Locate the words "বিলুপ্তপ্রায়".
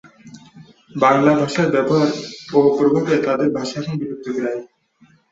4.01-4.61